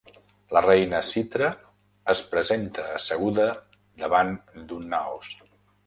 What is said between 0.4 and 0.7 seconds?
La